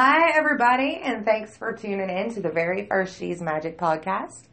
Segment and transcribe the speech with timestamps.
[0.00, 4.44] Hi, everybody, and thanks for tuning in to the very first She's Magic podcast.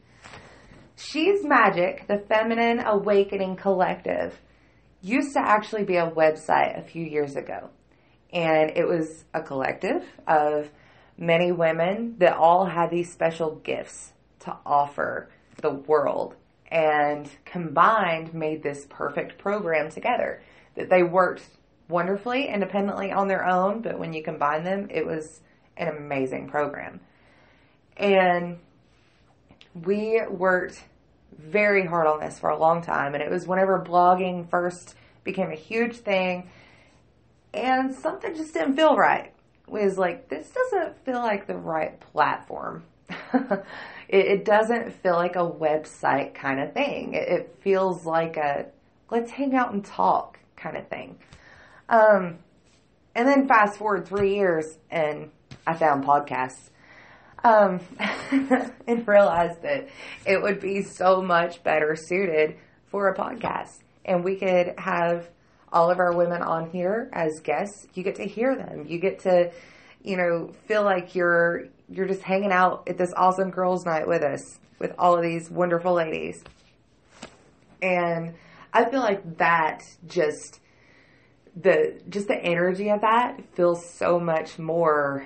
[0.96, 4.42] She's Magic, the Feminine Awakening Collective,
[5.04, 7.70] used to actually be a website a few years ago.
[8.34, 10.72] And it was a collective of
[11.16, 15.30] many women that all had these special gifts to offer
[15.62, 16.34] the world
[16.72, 20.42] and combined made this perfect program together
[20.74, 21.44] that they worked
[21.88, 25.42] wonderfully independently on their own, but when you combine them, it was
[25.78, 27.00] an amazing program.
[27.98, 28.60] And
[29.74, 30.84] we worked
[31.38, 35.52] very hard on this for a long time, and it was whenever blogging first became
[35.52, 36.50] a huge thing,
[37.54, 39.34] and something just didn't feel right.
[39.68, 42.84] It was like, this doesn't feel like the right platform.
[43.34, 43.66] it,
[44.10, 47.14] it, doesn't feel like a website kind of thing.
[47.14, 48.68] It, it feels like a
[49.12, 51.18] let's hang out and talk kind of thing.
[51.90, 52.40] Um,
[53.14, 55.32] and then fast forward three years and
[55.66, 56.70] I found podcasts.
[57.44, 57.80] Um,
[58.88, 59.88] and realized that
[60.26, 63.80] it would be so much better suited for a podcast.
[64.04, 65.30] And we could have
[65.72, 67.86] all of our women on here as guests.
[67.94, 68.86] You get to hear them.
[68.88, 69.52] You get to,
[70.04, 74.24] you know, feel like you're you're just hanging out at this awesome girls' night with
[74.24, 76.44] us, with all of these wonderful ladies.
[77.82, 78.34] And
[78.74, 80.60] I feel like that just
[81.56, 85.26] the just the energy of that feels so much more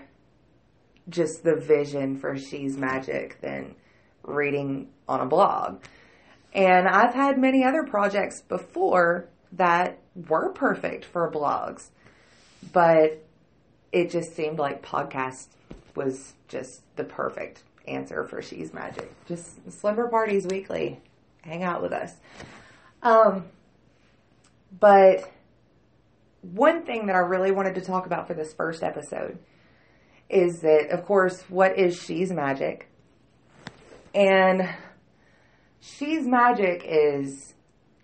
[1.09, 3.75] just the vision for She's Magic than
[4.23, 5.81] reading on a blog.
[6.53, 11.89] And I've had many other projects before that were perfect for blogs,
[12.71, 13.23] but
[13.91, 15.47] it just seemed like podcast
[15.95, 19.11] was just the perfect answer for She's Magic.
[19.27, 20.99] Just slumber parties weekly.
[21.41, 22.13] Hang out with us.
[23.01, 23.45] Um,
[24.79, 25.31] but
[26.41, 29.39] one thing that I really wanted to talk about for this first episode
[30.29, 32.89] is that, of course, what is She's Magic?
[34.13, 34.69] And
[35.79, 37.53] She's Magic is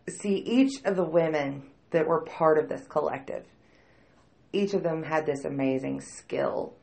[0.07, 3.45] see each of the women that were part of this collective.
[4.53, 6.73] Each of them had this amazing skill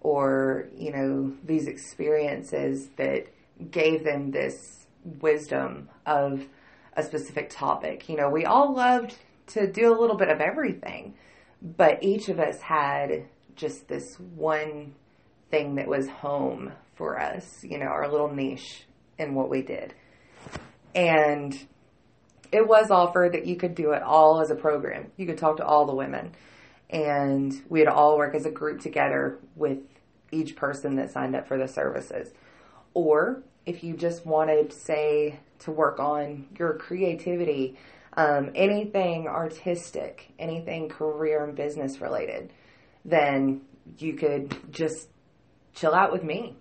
[0.00, 3.26] or, you know, these experiences that
[3.70, 6.46] gave them this wisdom of
[6.96, 8.08] a specific topic.
[8.08, 9.16] You know, we all loved
[9.48, 11.14] to do a little bit of everything,
[11.60, 13.26] but each of us had
[13.56, 14.94] just this one
[15.50, 18.84] thing that was home for us, you know, our little niche
[19.18, 19.94] in what we did.
[20.94, 21.54] And
[22.50, 25.10] it was offered that you could do it all as a program.
[25.16, 26.32] You could talk to all the women
[26.90, 29.78] and we'd all work as a group together with
[30.30, 32.32] each person that signed up for the services.
[32.94, 37.78] Or if you just wanted, say, to work on your creativity,
[38.14, 42.52] um, anything artistic, anything career and business related,
[43.04, 43.62] then
[43.98, 45.08] you could just
[45.74, 46.56] chill out with me.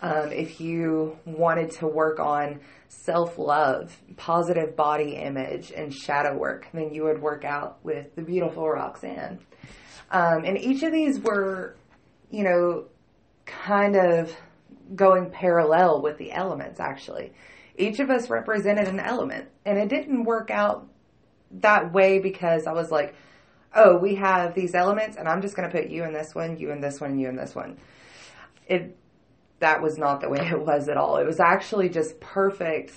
[0.00, 6.66] Um, if you wanted to work on self love, positive body image, and shadow work,
[6.74, 9.38] then you would work out with the beautiful Roxanne.
[10.10, 11.76] Um, and each of these were,
[12.30, 12.86] you know,
[13.46, 14.34] kind of
[14.94, 17.32] going parallel with the elements actually.
[17.76, 20.86] Each of us represented an element and it didn't work out
[21.60, 23.14] that way because I was like,
[23.74, 26.58] oh, we have these elements and I'm just going to put you in this one,
[26.58, 27.78] you in this one, you in this one.
[28.66, 28.96] It,
[29.60, 31.16] that was not the way it was at all.
[31.16, 32.92] It was actually just perfect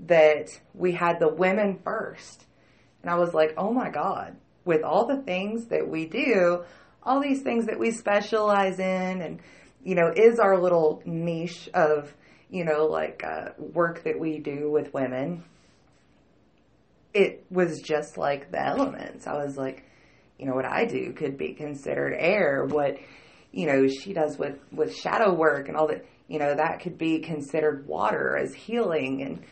[0.00, 2.46] that we had the women first.
[3.02, 6.64] And I was like, oh my God, with all the things that we do,
[7.02, 9.40] all these things that we specialize in and
[9.84, 12.12] you know, is our little niche of,
[12.50, 15.44] you know, like uh, work that we do with women.
[17.12, 19.26] It was just like the elements.
[19.26, 19.84] I was like,
[20.38, 22.64] you know, what I do could be considered air.
[22.64, 22.98] What,
[23.52, 26.98] you know, she does with, with shadow work and all that, you know, that could
[26.98, 29.22] be considered water as healing.
[29.22, 29.44] And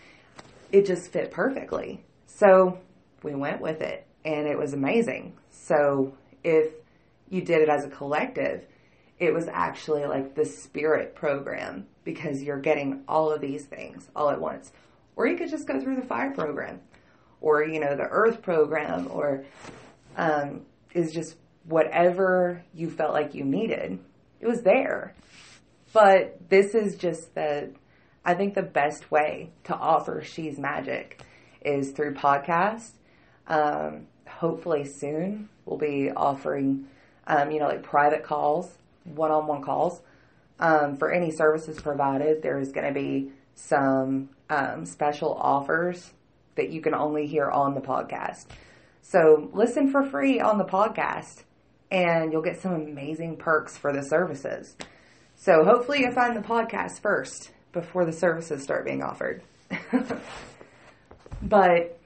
[0.73, 2.05] it just fit perfectly.
[2.27, 2.79] So
[3.23, 5.35] we went with it and it was amazing.
[5.51, 6.73] So if
[7.29, 8.67] you did it as a collective,
[9.19, 14.31] it was actually like the spirit program because you're getting all of these things all
[14.31, 14.73] at once.
[15.17, 16.81] Or you could just go through the fire program
[17.41, 19.45] or, you know, the earth program or
[20.17, 20.63] um,
[20.95, 23.99] is just whatever you felt like you needed.
[24.41, 25.15] It was there.
[25.93, 27.73] But this is just the,
[28.25, 31.23] I think the best way to offer She's Magic
[31.61, 32.93] is through podcast.
[33.47, 36.87] Um, hopefully soon we'll be offering,
[37.27, 40.01] um, you know, like private calls one-on-one calls.
[40.59, 46.13] Um, for any services provided, there is going to be some um, special offers
[46.55, 48.47] that you can only hear on the podcast.
[49.01, 51.43] So listen for free on the podcast
[51.91, 54.77] and you'll get some amazing perks for the services.
[55.35, 59.43] So hopefully you find the podcast first before the services start being offered.
[61.43, 61.99] but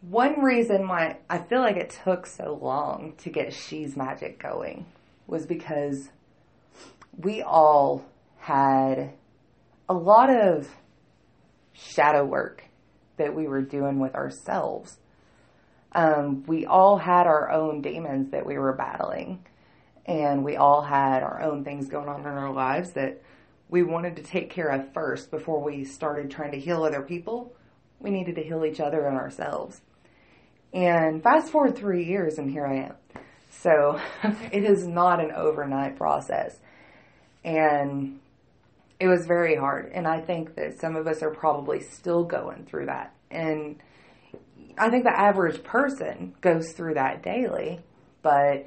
[0.00, 4.86] one reason why I feel like it took so long to get She's Magic going
[5.26, 6.08] was because
[7.16, 8.04] we all
[8.38, 9.12] had
[9.88, 10.68] a lot of
[11.72, 12.64] shadow work
[13.16, 14.98] that we were doing with ourselves.
[15.92, 19.44] Um, we all had our own demons that we were battling,
[20.06, 23.22] and we all had our own things going on in our lives that
[23.68, 27.54] we wanted to take care of first before we started trying to heal other people.
[27.98, 29.80] We needed to heal each other and ourselves.
[30.72, 32.94] And fast forward three years, and here I am.
[33.50, 34.00] So
[34.52, 36.58] it is not an overnight process.
[37.44, 38.20] And
[38.98, 39.90] it was very hard.
[39.92, 43.14] And I think that some of us are probably still going through that.
[43.30, 43.80] And
[44.76, 47.80] I think the average person goes through that daily.
[48.22, 48.66] But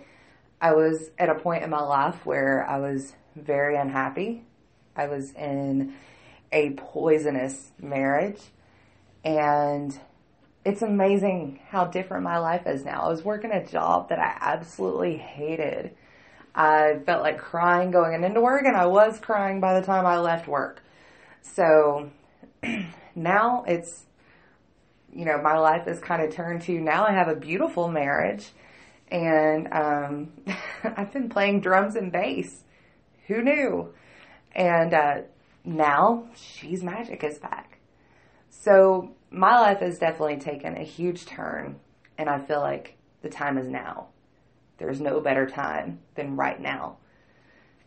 [0.59, 4.43] I was at a point in my life where I was very unhappy.
[4.95, 5.93] I was in
[6.51, 8.41] a poisonous marriage.
[9.23, 9.97] And
[10.65, 13.03] it's amazing how different my life is now.
[13.03, 15.95] I was working a job that I absolutely hated.
[16.55, 20.19] I felt like crying going into work, and I was crying by the time I
[20.19, 20.83] left work.
[21.41, 22.11] So
[23.15, 24.05] now it's,
[25.11, 28.49] you know, my life is kind of turned to now I have a beautiful marriage,
[29.11, 30.31] and um,
[30.83, 32.63] I've been playing drums and bass.
[33.27, 33.93] Who knew?
[34.55, 35.21] And uh,
[35.63, 37.79] now she's magic is back.
[38.49, 41.79] So my life has definitely taken a huge turn,
[42.17, 44.09] and I feel like the time is now.
[44.77, 46.97] There's no better time than right now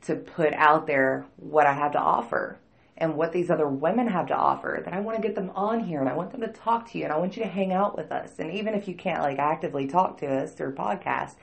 [0.02, 2.58] to put out there what I have to offer
[2.96, 5.80] and what these other women have to offer that I want to get them on
[5.80, 7.72] here and I want them to talk to you and I want you to hang
[7.72, 8.38] out with us.
[8.38, 11.34] And even if you can't like actively talk to us through podcast,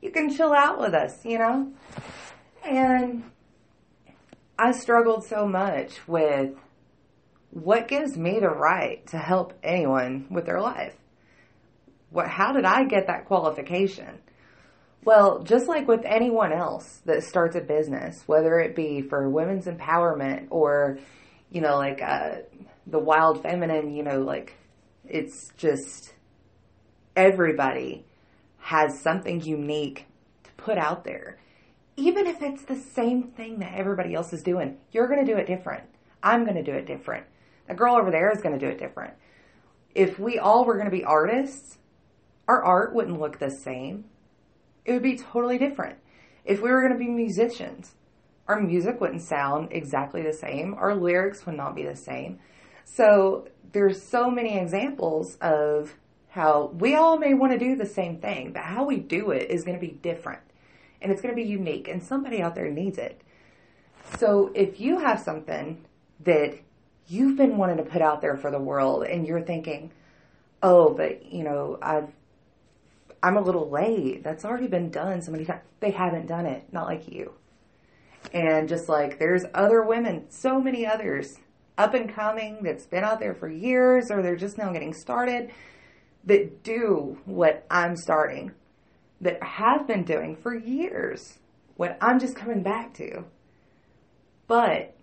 [0.00, 1.72] you can chill out with us, you know?
[2.64, 3.24] And
[4.58, 6.54] I struggled so much with
[7.50, 10.96] what gives me the right to help anyone with their life?
[12.10, 14.20] What, how did I get that qualification?
[15.04, 19.66] Well, just like with anyone else that starts a business, whether it be for women's
[19.66, 20.98] empowerment or,
[21.50, 22.36] you know, like uh,
[22.86, 24.56] the wild feminine, you know, like
[25.08, 26.14] it's just
[27.16, 28.04] everybody
[28.58, 30.06] has something unique
[30.44, 31.38] to put out there.
[31.96, 35.38] Even if it's the same thing that everybody else is doing, you're going to do
[35.38, 35.84] it different.
[36.22, 37.26] I'm going to do it different.
[37.68, 39.14] The girl over there is going to do it different.
[39.94, 41.78] If we all were going to be artists,
[42.46, 44.04] our art wouldn't look the same.
[44.90, 45.98] It would be totally different.
[46.44, 47.94] If we were going to be musicians,
[48.48, 50.74] our music wouldn't sound exactly the same.
[50.74, 52.40] Our lyrics would not be the same.
[52.82, 55.94] So there's so many examples of
[56.30, 59.48] how we all may want to do the same thing, but how we do it
[59.48, 60.40] is going to be different
[61.00, 63.20] and it's going to be unique and somebody out there needs it.
[64.18, 65.84] So if you have something
[66.24, 66.58] that
[67.06, 69.92] you've been wanting to put out there for the world and you're thinking,
[70.64, 72.08] oh, but you know, I've,
[73.22, 74.22] I'm a little late.
[74.22, 75.62] That's already been done so many times.
[75.80, 77.34] They haven't done it, not like you.
[78.32, 81.36] And just like there's other women, so many others
[81.76, 85.50] up and coming that's been out there for years or they're just now getting started
[86.24, 88.52] that do what I'm starting,
[89.20, 91.38] that have been doing for years,
[91.76, 93.24] what I'm just coming back to.
[94.46, 94.96] But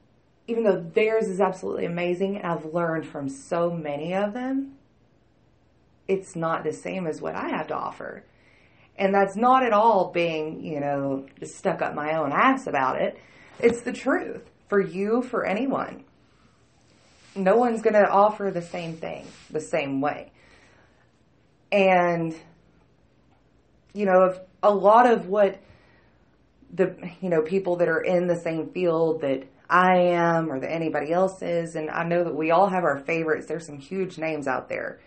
[0.47, 4.76] even though theirs is absolutely amazing and I've learned from so many of them,
[6.07, 8.23] it's not the same as what I have to offer.
[8.97, 13.19] And that's not at all being, you know, stuck up my own ass about it.
[13.59, 16.03] It's the truth for you, for anyone.
[17.35, 20.31] No one's going to offer the same thing the same way.
[21.71, 22.35] And,
[23.93, 25.61] you know, a lot of what
[26.73, 30.71] the, you know, people that are in the same field that I am or that
[30.71, 31.75] anybody else is.
[31.75, 33.47] And I know that we all have our favorites.
[33.47, 34.99] There's some huge names out there.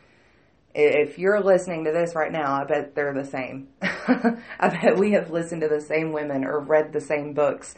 [0.75, 3.69] If you're listening to this right now, I bet they're the same.
[3.83, 7.75] I bet we have listened to the same women or read the same books.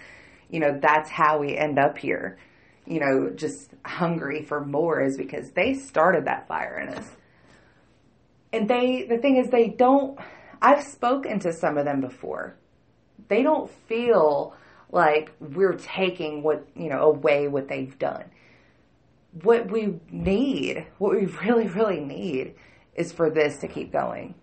[0.51, 2.39] You know, that's how we end up here.
[2.87, 7.09] You know, just hungry for more is because they started that fire in us.
[8.53, 10.19] And they, the thing is, they don't,
[10.61, 12.57] I've spoken to some of them before.
[13.29, 14.55] They don't feel
[14.91, 18.25] like we're taking what, you know, away what they've done.
[19.43, 22.57] What we need, what we really, really need
[22.95, 24.35] is for this to keep going.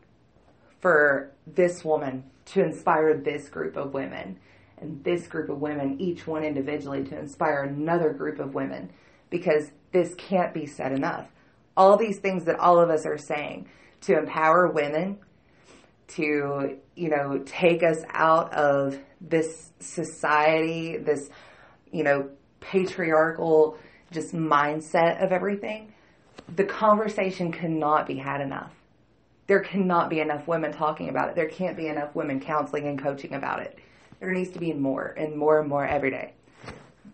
[0.80, 4.40] For this woman to inspire this group of women
[4.78, 8.92] and this group of women, each one individually, to inspire another group of women
[9.30, 11.28] because this can't be said enough.
[11.76, 13.68] All these things that all of us are saying
[14.02, 15.18] to empower women
[16.10, 21.30] to, you know, take us out of this society, this,
[21.92, 22.30] you know,
[22.60, 23.78] patriarchal
[24.12, 25.94] just mindset of everything.
[26.56, 28.72] The conversation cannot be had enough.
[29.48, 31.36] There cannot be enough women talking about it.
[31.36, 33.80] There can't be enough women counseling and coaching about it.
[34.20, 36.34] There needs to be more and more and more every day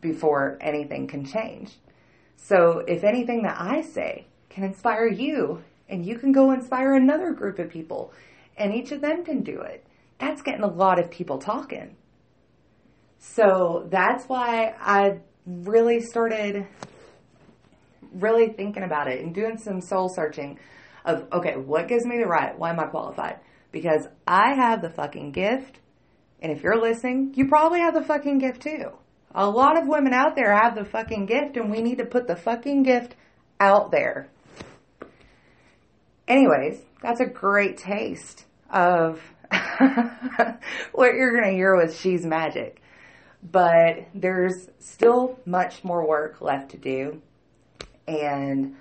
[0.01, 1.77] before anything can change.
[2.35, 7.31] So if anything that I say can inspire you and you can go inspire another
[7.31, 8.11] group of people
[8.57, 9.85] and each of them can do it,
[10.19, 11.95] that's getting a lot of people talking.
[13.17, 16.67] So that's why I really started
[18.15, 20.59] really thinking about it and doing some soul searching
[21.03, 22.57] of, okay, what gives me the right?
[22.57, 23.39] Why am I qualified?
[23.71, 25.79] Because I have the fucking gift.
[26.41, 28.91] And if you're listening, you probably have the fucking gift too.
[29.33, 32.27] A lot of women out there have the fucking gift and we need to put
[32.27, 33.15] the fucking gift
[33.59, 34.29] out there.
[36.27, 39.21] Anyways, that's a great taste of
[40.91, 42.81] what you're going to hear with She's Magic.
[43.43, 47.21] But there's still much more work left to do.
[48.07, 48.75] And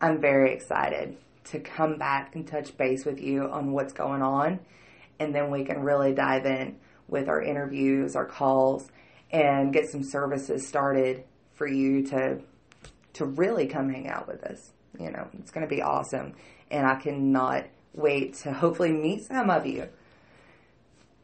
[0.00, 4.60] I'm very excited to come back and touch base with you on what's going on.
[5.18, 6.76] And then we can really dive in
[7.08, 8.90] with our interviews, our calls,
[9.30, 12.40] and get some services started for you to
[13.14, 14.72] to really come hang out with us.
[14.98, 16.34] You know, it's going to be awesome.
[16.70, 19.88] And I cannot wait to hopefully meet some of you.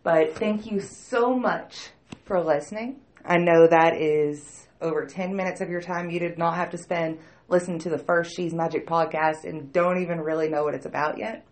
[0.03, 1.91] But thank you so much
[2.25, 3.01] for listening.
[3.25, 6.79] I know that is over 10 minutes of your time you did not have to
[6.79, 7.19] spend
[7.49, 11.19] listening to the first She's Magic podcast and don't even really know what it's about
[11.19, 11.47] yet.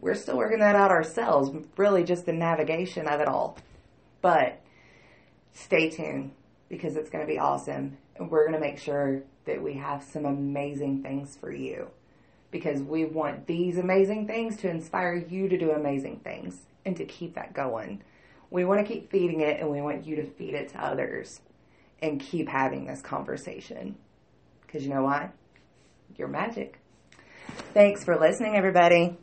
[0.00, 3.58] We're still working that out ourselves, really just the navigation of it all.
[4.20, 4.60] But
[5.52, 6.32] stay tuned
[6.68, 10.02] because it's going to be awesome and we're going to make sure that we have
[10.02, 11.90] some amazing things for you
[12.50, 17.04] because we want these amazing things to inspire you to do amazing things and to
[17.04, 18.02] keep that going.
[18.50, 21.40] We want to keep feeding it and we want you to feed it to others
[22.04, 23.96] and keep having this conversation.
[24.66, 25.30] Because you know why?
[26.16, 26.78] You're magic.
[27.72, 29.16] Thanks for listening, everybody.